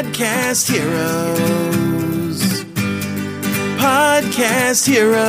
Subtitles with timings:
[0.00, 2.40] Podcast Heroes.
[3.76, 5.20] Podcast Heroes.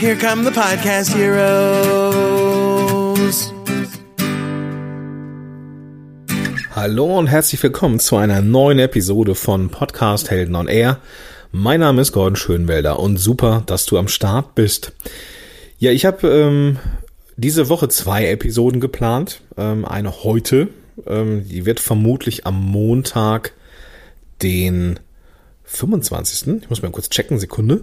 [0.00, 1.52] Here come the Podcast Heroes.
[6.74, 11.00] Hallo und herzlich willkommen zu einer neuen Episode von Podcast Helden on Air.
[11.52, 14.92] Mein Name ist Gordon Schönwelder und super, dass du am Start bist.
[15.78, 16.78] Ja, ich habe ähm,
[17.36, 19.42] diese Woche zwei Episoden geplant.
[19.58, 20.68] Ähm, eine heute,
[21.06, 23.52] ähm, die wird vermutlich am Montag,
[24.42, 25.00] den
[25.64, 26.62] 25.
[26.62, 27.82] Ich muss mal kurz checken, Sekunde.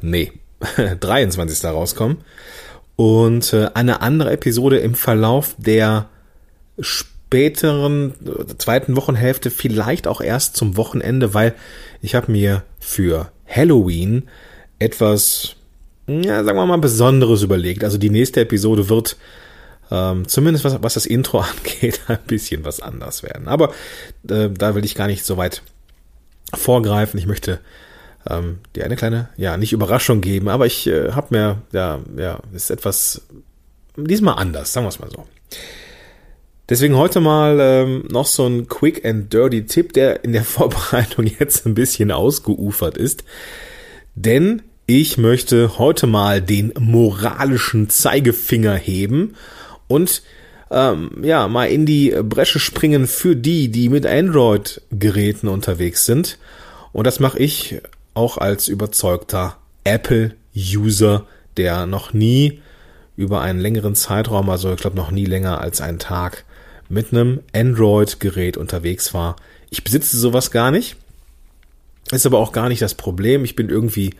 [0.00, 0.32] Nee,
[1.00, 1.64] 23.
[1.64, 2.18] rauskommen.
[2.96, 6.08] Und äh, eine andere Episode im Verlauf der
[6.78, 11.54] späteren äh, zweiten Wochenhälfte, vielleicht auch erst zum Wochenende, weil
[12.00, 14.28] ich habe mir für Halloween
[14.78, 15.56] etwas,
[16.06, 17.84] ja, sagen wir mal, Besonderes überlegt.
[17.84, 19.16] Also die nächste Episode wird
[19.90, 23.48] ähm, zumindest was, was das Intro angeht, ein bisschen was anders werden.
[23.48, 23.72] Aber
[24.28, 25.62] äh, da will ich gar nicht so weit
[26.54, 27.18] vorgreifen.
[27.18, 27.60] Ich möchte
[28.28, 32.40] ähm, dir eine kleine, ja, nicht Überraschung geben, aber ich äh, habe mir, ja, ja,
[32.52, 33.22] ist etwas
[33.96, 35.24] diesmal anders, sagen wir es mal so.
[36.68, 41.26] Deswegen heute mal ähm, noch so ein Quick and Dirty Tipp, der in der Vorbereitung
[41.26, 43.24] jetzt ein bisschen ausgeufert ist.
[44.14, 49.34] Denn ich möchte heute mal den moralischen Zeigefinger heben
[49.88, 50.22] und
[50.70, 56.38] ähm, ja mal in die Bresche springen für die, die mit Android-Geräten unterwegs sind.
[56.92, 57.80] Und das mache ich
[58.14, 62.60] auch als überzeugter Apple-User, der noch nie
[63.16, 66.44] über einen längeren Zeitraum, also ich glaube noch nie länger als einen Tag,
[66.88, 69.36] mit einem Android-Gerät unterwegs war.
[69.70, 70.96] Ich besitze sowas gar nicht.
[72.12, 73.44] Ist aber auch gar nicht das Problem.
[73.44, 74.14] Ich bin irgendwie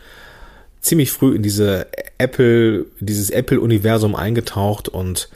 [0.81, 1.87] ziemlich früh in diese
[2.19, 5.29] Apple, dieses Apple-Universum eingetaucht und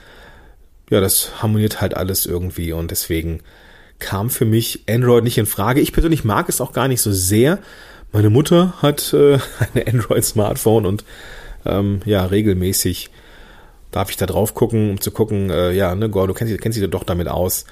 [0.91, 3.41] ja, das harmoniert halt alles irgendwie und deswegen
[4.01, 5.81] kam für mich Android nicht in Frage.
[5.81, 7.59] Ich persönlich mag es auch gar nicht so sehr.
[8.13, 9.35] Meine Mutter hat äh,
[9.75, 11.05] ein Android-Smartphone und
[11.65, 13.11] ähm, ja, regelmäßig
[13.93, 16.79] darf ich da drauf gucken, um zu gucken, äh, ja, ne, Gord, du kennst, kennst
[16.79, 17.65] dich doch damit aus,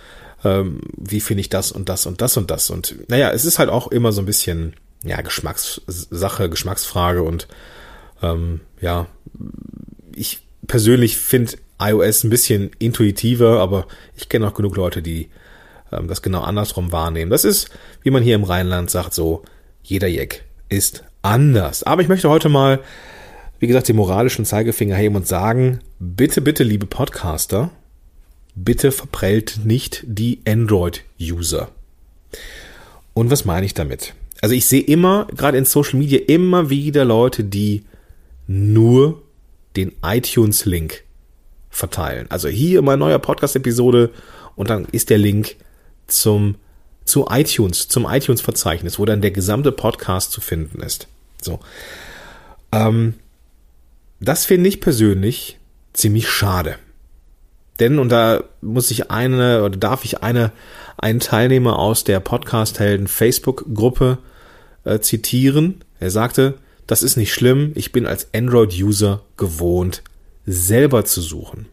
[0.44, 2.70] ähm, wie finde ich das und das und das und das.
[2.70, 7.48] Und naja, es ist halt auch immer so ein bisschen, ja, Geschmackssache, Geschmacksfrage und
[8.22, 9.06] ähm, ja,
[10.14, 15.28] ich persönlich finde iOS ein bisschen intuitiver, aber ich kenne auch genug Leute, die
[15.92, 17.30] ähm, das genau andersrum wahrnehmen.
[17.30, 17.70] Das ist,
[18.02, 19.42] wie man hier im Rheinland sagt, so,
[19.82, 21.82] jeder Jack ist anders.
[21.82, 22.80] Aber ich möchte heute mal
[23.58, 27.70] wie gesagt, den moralischen Zeigefinger heben und sagen, bitte, bitte, liebe Podcaster,
[28.54, 31.68] bitte verprellt nicht die Android-User.
[33.14, 34.14] Und was meine ich damit?
[34.40, 37.82] Also ich sehe immer, gerade in Social Media, immer wieder Leute, die
[38.46, 39.22] nur
[39.76, 41.02] den iTunes-Link
[41.78, 42.26] verteilen.
[42.30, 44.10] Also hier mal neuer Podcast-Episode
[44.56, 45.56] und dann ist der Link
[46.06, 46.56] zum
[47.04, 51.08] zu iTunes, zum iTunes-Verzeichnis, wo dann der gesamte Podcast zu finden ist.
[51.40, 51.60] So.
[52.70, 53.14] Ähm,
[54.20, 55.58] das finde ich persönlich
[55.94, 56.76] ziemlich schade.
[57.80, 60.52] Denn, und da muss ich eine oder darf ich eine,
[60.98, 64.18] einen Teilnehmer aus der Podcast-Helden Facebook-Gruppe
[64.84, 65.84] äh, zitieren.
[66.00, 66.54] Er sagte,
[66.86, 70.02] das ist nicht schlimm, ich bin als Android-User gewohnt,
[70.48, 71.66] selber zu suchen.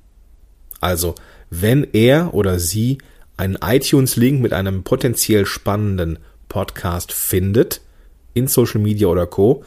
[0.81, 1.15] Also,
[1.49, 2.97] wenn er oder sie
[3.37, 6.19] einen iTunes-Link mit einem potenziell spannenden
[6.49, 7.81] Podcast findet,
[8.33, 9.63] in Social Media oder Co.,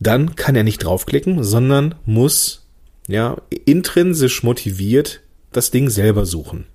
[0.00, 2.66] dann kann er nicht draufklicken, sondern muss
[3.08, 5.20] ja intrinsisch motiviert
[5.52, 6.66] das Ding selber suchen.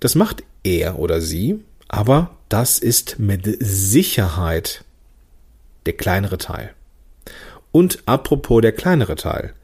[0.00, 4.84] Das macht er oder sie, aber das ist mit Sicherheit
[5.86, 6.72] der kleinere Teil.
[7.72, 9.54] Und apropos der kleinere Teil.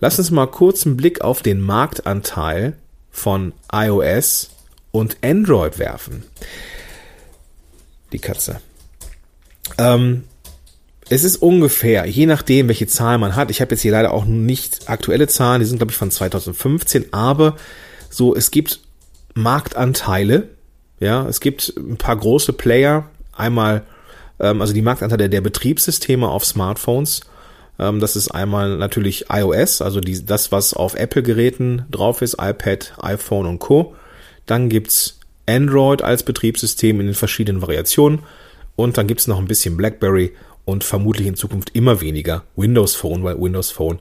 [0.00, 2.74] Lass uns mal kurz einen Blick auf den Marktanteil
[3.10, 4.50] von iOS
[4.92, 6.24] und Android werfen.
[8.12, 8.60] Die Katze.
[9.78, 10.24] Ähm,
[11.10, 13.50] es ist ungefähr, je nachdem, welche Zahlen man hat.
[13.50, 17.12] Ich habe jetzt hier leider auch nicht aktuelle Zahlen, die sind, glaube ich, von 2015,
[17.12, 17.56] aber
[18.08, 18.80] so, es gibt
[19.34, 20.48] Marktanteile,
[20.98, 23.82] ja, es gibt ein paar große Player, einmal,
[24.38, 27.22] ähm, also die Marktanteile der Betriebssysteme auf Smartphones,
[27.80, 33.46] das ist einmal natürlich iOS, also die, das, was auf Apple-Geräten drauf ist, iPad, iPhone
[33.46, 33.94] und Co.
[34.44, 38.20] Dann gibt's Android als Betriebssystem in den verschiedenen Variationen
[38.76, 40.34] und dann gibt's noch ein bisschen BlackBerry
[40.66, 43.98] und vermutlich in Zukunft immer weniger Windows Phone, weil Windows Phone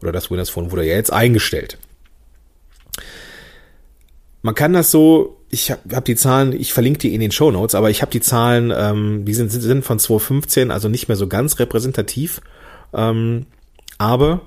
[0.00, 1.78] oder das Windows Phone wurde ja jetzt eingestellt.
[4.42, 7.50] Man kann das so, ich habe hab die Zahlen, ich verlinke die in den Show
[7.50, 11.16] Notes, aber ich habe die Zahlen, ähm, die sind, sind von 2015, also nicht mehr
[11.16, 12.40] so ganz repräsentativ,
[12.96, 13.46] ähm,
[13.98, 14.40] aber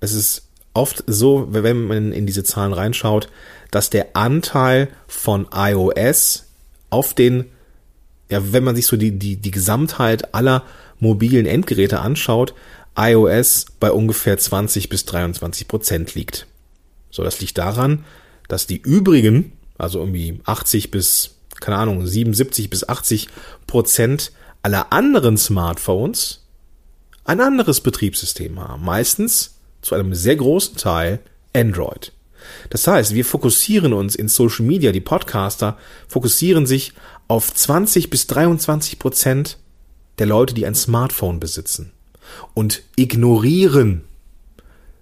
[0.00, 3.28] es ist oft so, wenn man in diese Zahlen reinschaut,
[3.70, 6.46] dass der Anteil von iOS
[6.90, 7.46] auf den,
[8.28, 10.64] ja, wenn man sich so die, die, die Gesamtheit aller
[10.98, 12.54] mobilen Endgeräte anschaut,
[12.96, 16.46] iOS bei ungefähr 20 bis 23 Prozent liegt.
[17.10, 18.04] So, das liegt daran,
[18.48, 23.28] dass die übrigen, also irgendwie 80 bis, keine Ahnung, 77 bis 80
[23.66, 24.32] Prozent
[24.62, 26.41] aller anderen Smartphones
[27.24, 28.84] ein anderes Betriebssystem haben.
[28.84, 31.20] Meistens zu einem sehr großen Teil
[31.52, 32.12] Android.
[32.70, 35.78] Das heißt, wir fokussieren uns in Social Media, die Podcaster
[36.08, 36.92] fokussieren sich
[37.28, 39.58] auf 20 bis 23 Prozent
[40.18, 41.92] der Leute, die ein Smartphone besitzen
[42.54, 44.04] und ignorieren,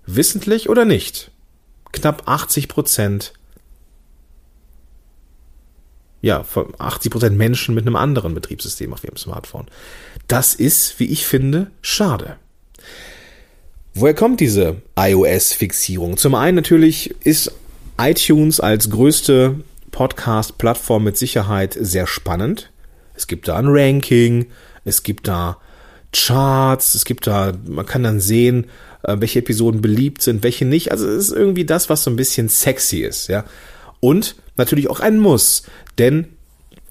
[0.06, 1.30] wissentlich oder nicht,
[1.92, 3.32] knapp 80 Prozent
[6.22, 9.66] ja, von 80 Prozent Menschen mit einem anderen Betriebssystem auf ihrem Smartphone.
[10.28, 12.36] Das ist, wie ich finde, schade.
[13.94, 16.16] Woher kommt diese iOS-Fixierung?
[16.16, 17.52] Zum einen natürlich ist
[17.98, 19.56] iTunes als größte
[19.90, 22.70] Podcast-Plattform mit Sicherheit sehr spannend.
[23.14, 24.46] Es gibt da ein Ranking,
[24.84, 25.58] es gibt da
[26.12, 28.66] Charts, es gibt da, man kann dann sehen,
[29.02, 30.92] äh, welche Episoden beliebt sind, welche nicht.
[30.92, 33.44] Also es ist irgendwie das, was so ein bisschen sexy ist, ja.
[34.00, 35.64] Und natürlich auch ein Muss,
[35.98, 36.28] denn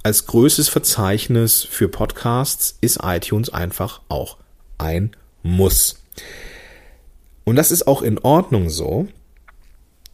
[0.03, 4.37] als größtes Verzeichnis für Podcasts ist iTunes einfach auch
[4.77, 5.11] ein
[5.43, 6.01] Muss.
[7.43, 9.07] Und das ist auch in Ordnung so.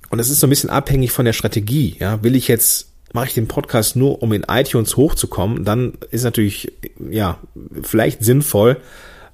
[0.09, 1.97] Und das ist so ein bisschen abhängig von der Strategie.
[1.99, 6.23] Ja, will ich jetzt mache ich den Podcast nur, um in iTunes hochzukommen, dann ist
[6.23, 6.73] natürlich
[7.09, 7.39] ja
[7.81, 8.81] vielleicht sinnvoll,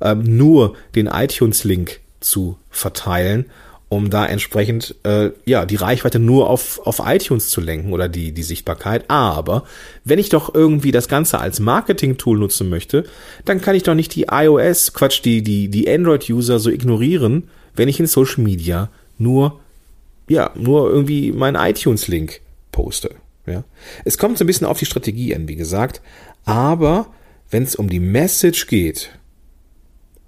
[0.01, 3.49] ähm, nur den iTunes-Link zu verteilen
[3.91, 8.31] um da entsprechend äh, ja die Reichweite nur auf auf iTunes zu lenken oder die
[8.31, 9.03] die Sichtbarkeit.
[9.09, 9.65] Aber
[10.05, 13.03] wenn ich doch irgendwie das Ganze als Marketing-Tool nutzen möchte,
[13.43, 17.89] dann kann ich doch nicht die iOS Quatsch die die die Android-User so ignorieren, wenn
[17.89, 19.59] ich in Social Media nur
[20.29, 22.39] ja nur irgendwie meinen iTunes-Link
[22.71, 23.15] poste.
[23.45, 23.65] Ja,
[24.05, 26.01] es kommt so ein bisschen auf die Strategie an, wie gesagt.
[26.45, 27.07] Aber
[27.49, 29.09] wenn es um die Message geht,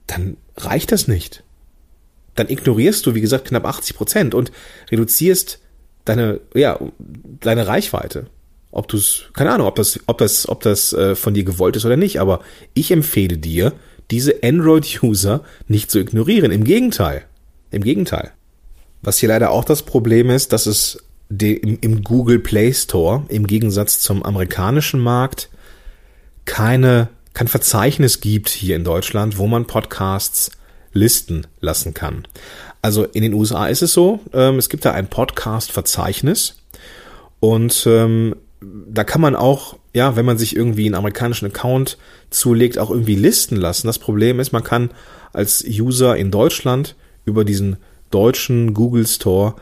[0.06, 1.46] dann reicht das nicht
[2.36, 4.52] dann ignorierst du, wie gesagt, knapp 80 Prozent und
[4.92, 5.60] reduzierst
[6.06, 6.80] deine, ja,
[7.40, 8.28] deine Reichweite.
[8.72, 11.76] Ob du es, keine Ahnung, ob das, ob das, ob das äh, von dir gewollt
[11.76, 12.42] ist oder nicht, aber
[12.74, 13.74] ich empfehle dir,
[14.12, 16.52] diese Android-User nicht zu ignorieren.
[16.52, 17.26] Im Gegenteil.
[17.72, 18.32] Im Gegenteil.
[19.02, 20.98] Was hier leider auch das Problem ist, dass es
[21.30, 25.50] im, im Google Play Store im Gegensatz zum amerikanischen Markt
[26.46, 30.52] keine, kein Verzeichnis gibt hier in Deutschland, wo man Podcasts
[30.94, 32.28] listen lassen kann.
[32.82, 36.58] Also in den USA ist es so, ähm, es gibt da ein Podcast-Verzeichnis
[37.40, 41.98] und ähm, da kann man auch, ja, wenn man sich irgendwie einen amerikanischen Account
[42.30, 43.88] zulegt, auch irgendwie listen lassen.
[43.88, 44.92] Das Problem ist, man kann
[45.34, 47.78] als User in Deutschland über diesen
[48.12, 49.56] deutschen Google Store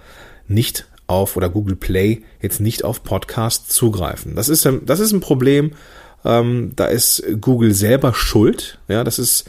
[0.47, 4.35] nicht auf oder Google Play jetzt nicht auf Podcast zugreifen.
[4.35, 5.71] Das ist, das ist ein Problem.
[6.23, 8.79] Ähm, da ist Google selber schuld.
[8.87, 9.45] Ja, das ist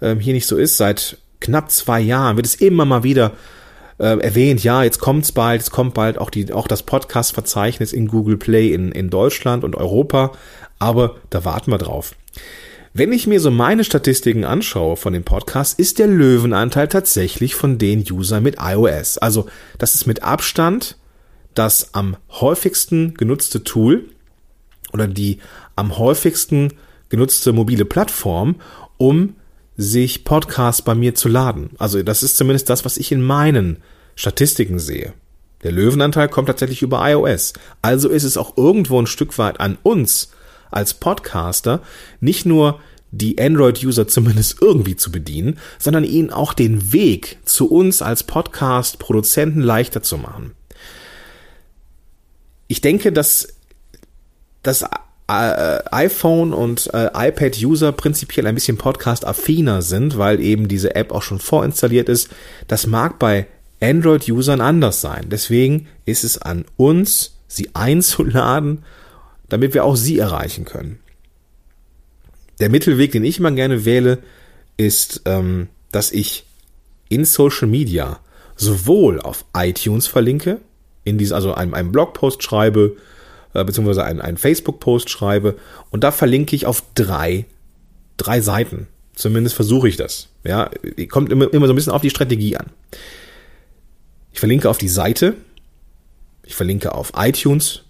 [0.00, 0.76] ähm, hier nicht so ist.
[0.76, 3.32] Seit knapp zwei Jahren wird es immer mal wieder
[3.98, 8.08] äh, erwähnt, ja, jetzt kommt's bald, es kommt bald auch die, auch das Podcast-Verzeichnis in
[8.08, 10.32] Google Play in, in Deutschland und Europa,
[10.78, 12.14] aber da warten wir drauf.
[12.92, 17.76] Wenn ich mir so meine Statistiken anschaue von den Podcasts, ist der Löwenanteil tatsächlich von
[17.76, 19.18] den Usern mit iOS.
[19.18, 19.46] Also,
[19.78, 20.96] das ist mit Abstand
[21.54, 24.04] das am häufigsten genutzte Tool
[24.92, 25.38] oder die
[25.76, 26.72] am häufigsten
[27.08, 28.56] genutzte mobile Plattform,
[28.96, 29.34] um
[29.76, 31.70] sich Podcasts bei mir zu laden.
[31.78, 33.82] Also das ist zumindest das, was ich in meinen
[34.14, 35.12] Statistiken sehe.
[35.62, 37.54] Der Löwenanteil kommt tatsächlich über iOS.
[37.82, 40.30] Also ist es auch irgendwo ein Stück weit an uns
[40.70, 41.82] als Podcaster,
[42.20, 48.02] nicht nur die Android-User zumindest irgendwie zu bedienen, sondern ihnen auch den Weg zu uns
[48.02, 50.52] als Podcast-Produzenten leichter zu machen.
[52.66, 53.48] Ich denke, dass
[54.62, 54.84] das
[55.26, 61.38] iPhone und äh, iPad-User prinzipiell ein bisschen Podcast-affiner sind, weil eben diese App auch schon
[61.38, 62.28] vorinstalliert ist.
[62.68, 63.46] Das mag bei
[63.80, 65.26] Android-Usern anders sein.
[65.30, 68.84] Deswegen ist es an uns, sie einzuladen,
[69.48, 70.98] damit wir auch sie erreichen können.
[72.60, 74.18] Der Mittelweg, den ich immer gerne wähle,
[74.76, 76.44] ist, ähm, dass ich
[77.08, 78.20] in Social Media
[78.56, 80.60] sowohl auf iTunes verlinke,
[81.04, 82.96] in diesem, also einem, einem Blogpost schreibe,
[83.54, 85.56] äh, beziehungsweise einen, einen Facebook-Post schreibe
[85.90, 87.46] und da verlinke ich auf drei,
[88.16, 88.88] drei Seiten.
[89.14, 90.28] Zumindest versuche ich das.
[90.42, 90.70] Ja,
[91.08, 92.66] kommt immer, immer so ein bisschen auf die Strategie an.
[94.32, 95.34] Ich verlinke auf die Seite,
[96.42, 97.84] ich verlinke auf iTunes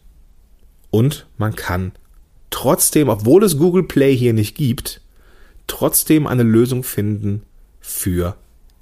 [0.91, 1.93] und man kann
[2.51, 5.01] trotzdem, obwohl es Google Play hier nicht gibt,
[5.67, 7.43] trotzdem eine Lösung finden
[7.81, 8.37] für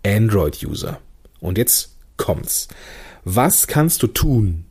[0.05, 0.99] Android-User.
[1.41, 2.69] Und jetzt kommt's.
[3.25, 4.65] Was kannst du tun,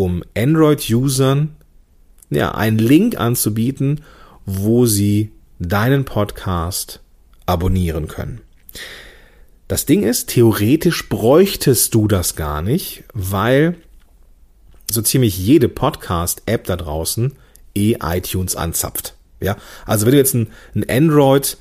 [0.00, 1.56] um Android-Usern
[2.30, 4.00] ja, einen Link anzubieten,
[4.46, 7.00] wo sie deinen Podcast
[7.44, 8.40] abonnieren können?
[9.68, 13.76] Das Ding ist, theoretisch bräuchtest du das gar nicht, weil
[14.90, 17.34] so ziemlich jede Podcast-App da draußen
[17.74, 19.14] eh iTunes anzapft.
[19.38, 21.58] Ja, also wenn du jetzt ein, ein Android,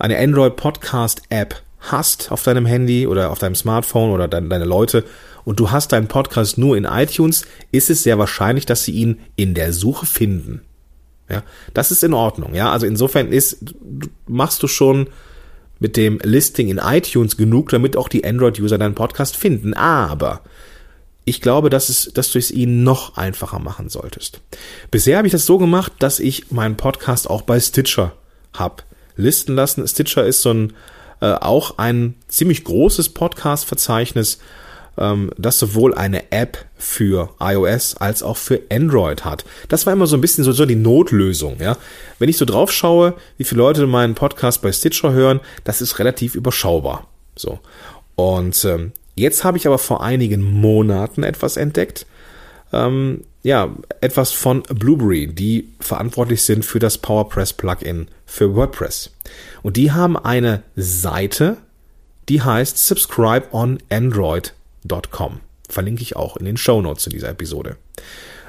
[0.00, 1.62] eine Android Podcast App
[1.92, 5.04] hast auf deinem Handy oder auf deinem Smartphone oder deine, deine Leute
[5.44, 9.20] und du hast deinen Podcast nur in iTunes, ist es sehr wahrscheinlich, dass sie ihn
[9.36, 10.62] in der Suche finden.
[11.28, 11.42] Ja,
[11.74, 12.54] das ist in Ordnung.
[12.54, 13.58] Ja, also insofern ist,
[14.26, 15.08] machst du schon
[15.78, 19.74] mit dem Listing in iTunes genug, damit auch die Android-User deinen Podcast finden.
[19.74, 20.42] Aber
[21.24, 24.40] ich glaube, dass, es, dass du es ihnen noch einfacher machen solltest.
[24.90, 28.12] Bisher habe ich das so gemacht, dass ich meinen Podcast auch bei Stitcher
[28.54, 28.84] habe
[29.16, 29.86] listen lassen.
[29.88, 30.72] Stitcher ist so ein
[31.20, 34.38] äh, auch ein ziemlich großes Podcast-Verzeichnis,
[34.98, 39.44] ähm, das sowohl eine App für iOS als auch für Android hat.
[39.68, 41.58] Das war immer so ein bisschen so, so die Notlösung.
[41.60, 41.76] Ja,
[42.18, 45.98] wenn ich so drauf schaue, wie viele Leute meinen Podcast bei Stitcher hören, das ist
[45.98, 47.08] relativ überschaubar.
[47.34, 47.60] So
[48.14, 52.06] und ähm, Jetzt habe ich aber vor einigen Monaten etwas entdeckt.
[52.72, 59.12] Ähm, ja, etwas von Blueberry, die verantwortlich sind für das PowerPress Plugin für WordPress.
[59.62, 61.58] Und die haben eine Seite,
[62.28, 65.40] die heißt subscribeonandroid.com.
[65.68, 67.76] Verlinke ich auch in den Show Notes zu dieser Episode.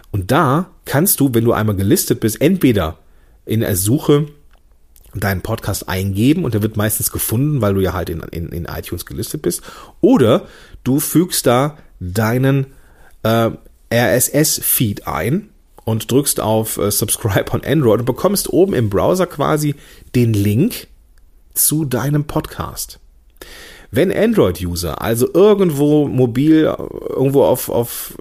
[0.10, 2.98] Und da kannst du, wenn du einmal gelistet bist, entweder
[3.46, 4.30] in der Suche
[5.14, 8.66] deinen Podcast eingeben und der wird meistens gefunden, weil du ja halt in, in, in
[8.66, 9.62] iTunes gelistet bist.
[10.02, 10.48] Oder
[10.84, 12.66] du fügst da deinen
[13.22, 13.52] äh,
[13.92, 15.50] RSS-Feed ein
[15.86, 19.76] und drückst auf äh, Subscribe on Android und bekommst oben im Browser quasi
[20.16, 20.88] den Link
[21.54, 23.00] zu deinem Podcast.
[23.90, 26.64] Wenn Android-User also irgendwo mobil,
[27.10, 28.18] irgendwo auf, auf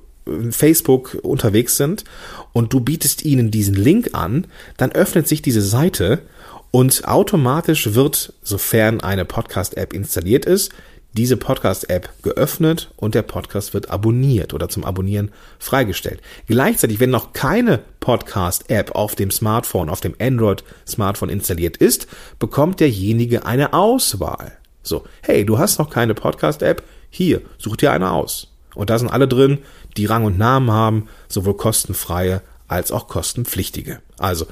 [0.50, 2.04] Facebook unterwegs sind
[2.52, 4.46] und du bietest ihnen diesen Link an,
[4.76, 6.23] dann öffnet sich diese Seite
[6.70, 10.73] und automatisch wird, sofern eine Podcast-App installiert ist,
[11.16, 16.20] diese Podcast-App geöffnet und der Podcast wird abonniert oder zum Abonnieren freigestellt.
[16.46, 22.06] Gleichzeitig, wenn noch keine Podcast-App auf dem Smartphone, auf dem Android-Smartphone installiert ist,
[22.38, 24.52] bekommt derjenige eine Auswahl.
[24.82, 26.82] So, hey, du hast noch keine Podcast-App?
[27.11, 28.52] Hier, such dir eine aus.
[28.75, 29.58] Und da sind alle drin,
[29.96, 34.00] die Rang und Namen haben, sowohl kostenfreie als auch kostenpflichtige.
[34.18, 34.46] Also,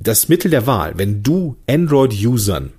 [0.00, 2.72] das Mittel der Wahl, wenn du Android-Usern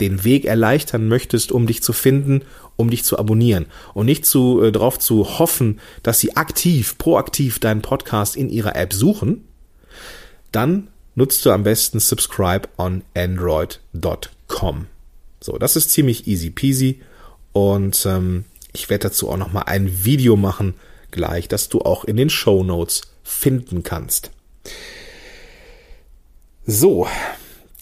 [0.00, 2.42] den Weg erleichtern möchtest, um dich zu finden,
[2.76, 7.58] um dich zu abonnieren und nicht zu, äh, darauf zu hoffen, dass sie aktiv, proaktiv
[7.58, 9.44] deinen Podcast in ihrer App suchen,
[10.52, 14.86] dann nutzt du am besten subscribe on android.com.
[15.40, 17.00] So, das ist ziemlich easy peasy
[17.52, 20.74] und ähm, ich werde dazu auch noch mal ein Video machen
[21.10, 24.30] gleich, das du auch in den Show Notes finden kannst.
[26.66, 27.08] So,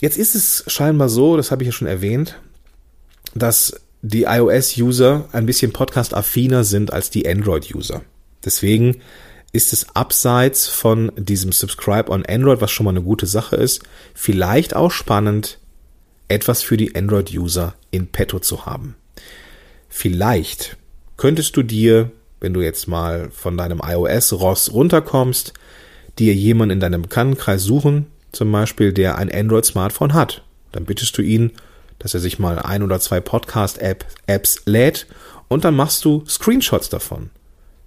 [0.01, 2.39] jetzt ist es scheinbar so, das habe ich ja schon erwähnt,
[3.35, 8.03] dass die iOS-User ein bisschen podcast-affiner sind als die Android-User.
[8.45, 9.01] Deswegen
[9.53, 13.83] ist es abseits von diesem Subscribe on Android, was schon mal eine gute Sache ist,
[14.15, 15.59] vielleicht auch spannend,
[16.29, 18.97] etwas für die Android-User in petto zu haben.
[19.89, 20.77] Vielleicht
[21.17, 22.11] könntest du dir,
[22.41, 25.55] wenn du jetzt mal von deinem iOS-Ross runterkommst,
[26.19, 28.07] dir jemanden in deinem Bekanntenkreis suchen,
[28.37, 30.43] zum Beispiel, der ein Android-Smartphone hat.
[30.73, 31.53] Dann bittest du ihn,
[31.99, 35.07] dass er sich mal ein oder zwei Podcast-Apps lädt
[35.49, 37.31] und dann machst du Screenshots davon,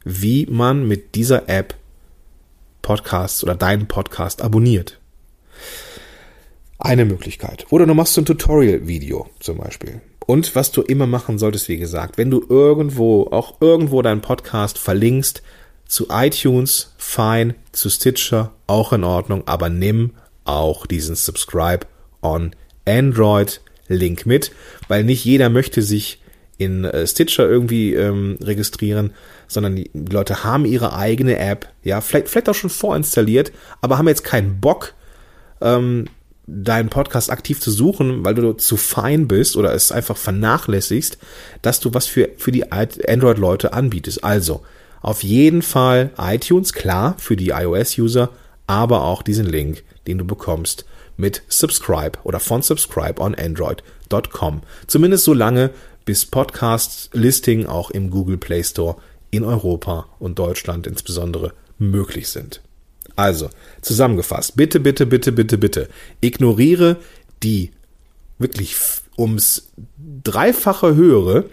[0.04, 1.76] wie man mit dieser App
[2.82, 5.00] Podcasts oder deinen Podcast abonniert.
[6.80, 7.66] Eine Möglichkeit.
[7.70, 10.02] Oder du machst so ein Tutorial-Video zum Beispiel.
[10.26, 14.78] Und was du immer machen solltest, wie gesagt, wenn du irgendwo, auch irgendwo deinen Podcast
[14.78, 15.44] verlinkst,
[15.86, 20.14] zu iTunes, fein, zu Stitcher, auch in Ordnung, aber nimm
[20.50, 21.86] auch diesen Subscribe
[22.22, 24.52] on Android Link mit,
[24.88, 26.22] weil nicht jeder möchte sich
[26.58, 29.12] in äh, Stitcher irgendwie ähm, registrieren,
[29.48, 33.52] sondern die Leute haben ihre eigene App, ja, vielleicht, vielleicht auch schon vorinstalliert,
[33.82, 34.94] aber haben jetzt keinen Bock,
[35.62, 36.06] ähm,
[36.46, 41.18] deinen Podcast aktiv zu suchen, weil du zu fein bist oder es einfach vernachlässigst,
[41.62, 44.24] dass du was für, für die Android-Leute anbietest.
[44.24, 44.64] Also,
[45.02, 48.30] auf jeden Fall iTunes, klar, für die iOS-User,
[48.68, 50.86] aber auch diesen Link den du bekommst
[51.18, 54.62] mit Subscribe oder von Subscribe on Android.com.
[54.88, 55.70] Zumindest so lange,
[56.04, 58.96] bis Podcast-Listing auch im Google Play Store
[59.30, 62.62] in Europa und Deutschland insbesondere möglich sind.
[63.16, 63.50] Also,
[63.82, 65.90] zusammengefasst, bitte, bitte, bitte, bitte, bitte,
[66.22, 66.98] ignoriere
[67.44, 67.72] die
[68.40, 68.76] wirklich
[69.18, 69.70] ums
[70.24, 71.46] dreifache höhere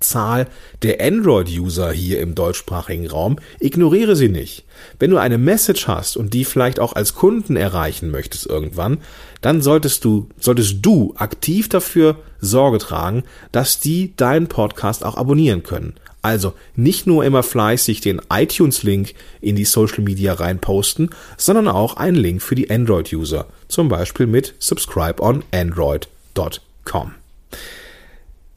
[0.00, 0.48] Zahl
[0.82, 3.36] der Android-User hier im deutschsprachigen Raum.
[3.60, 4.64] Ignoriere sie nicht.
[4.98, 8.98] Wenn du eine Message hast und die vielleicht auch als Kunden erreichen möchtest irgendwann,
[9.40, 15.62] dann solltest du, solltest du aktiv dafür Sorge tragen, dass die deinen Podcast auch abonnieren
[15.62, 15.94] können.
[16.22, 22.16] Also nicht nur immer fleißig den iTunes-Link in die Social Media reinposten, sondern auch einen
[22.16, 23.46] Link für die Android-User.
[23.68, 27.12] Zum Beispiel mit subscribeonandroid.com.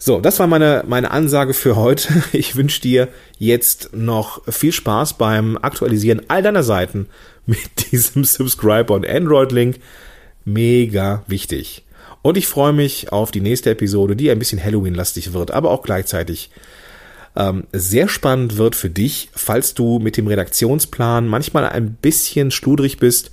[0.04, 2.24] So, das war meine, meine Ansage für heute.
[2.34, 7.08] Ich wünsche dir jetzt noch viel Spaß beim Aktualisieren all deiner Seiten
[7.46, 7.60] mit
[7.92, 9.78] diesem Subscribe on Android Link.
[10.44, 11.86] Mega wichtig.
[12.24, 15.84] Und ich freue mich auf die nächste Episode, die ein bisschen Halloween-lastig wird, aber auch
[15.84, 16.50] gleichzeitig
[17.36, 22.98] ähm, sehr spannend wird für dich, falls du mit dem Redaktionsplan manchmal ein bisschen schludrig
[22.98, 23.30] bist,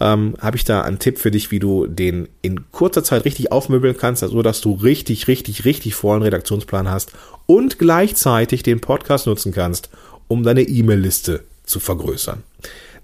[0.00, 3.52] ähm, habe ich da einen Tipp für dich, wie du den in kurzer Zeit richtig
[3.52, 7.12] aufmöbeln kannst, also dass du richtig, richtig, richtig vollen Redaktionsplan hast
[7.46, 9.90] und gleichzeitig den Podcast nutzen kannst,
[10.28, 12.42] um deine E-Mail-Liste zu vergrößern.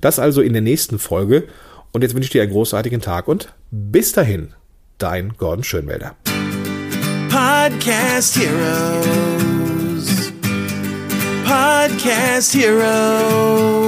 [0.01, 1.49] Das also in der nächsten Folge.
[1.93, 4.55] Und jetzt wünsche ich dir einen großartigen Tag und bis dahin,
[4.99, 6.17] dein Gordon Schönwälder.
[7.31, 10.33] Podcast Heroes.
[11.45, 13.88] Podcast Heroes.